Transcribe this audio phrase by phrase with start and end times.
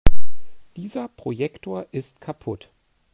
[0.77, 2.71] Dieser Projektor ist kaputt.